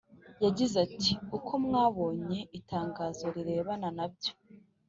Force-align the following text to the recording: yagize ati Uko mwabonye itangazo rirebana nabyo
yagize 0.43 0.75
ati 0.85 1.11
Uko 1.37 1.51
mwabonye 1.65 2.39
itangazo 2.59 3.23
rirebana 3.35 3.89
nabyo 3.97 4.33